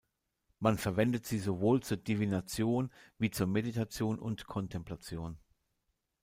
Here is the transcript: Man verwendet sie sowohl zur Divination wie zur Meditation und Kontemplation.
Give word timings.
Man 0.57 0.79
verwendet 0.79 1.27
sie 1.27 1.37
sowohl 1.37 1.83
zur 1.83 1.97
Divination 1.97 2.89
wie 3.19 3.29
zur 3.29 3.45
Meditation 3.45 4.17
und 4.17 4.47
Kontemplation. 4.47 5.37